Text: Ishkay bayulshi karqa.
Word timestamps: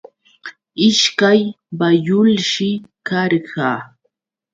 Ishkay 0.87 1.41
bayulshi 1.79 2.69
karqa. 3.07 3.69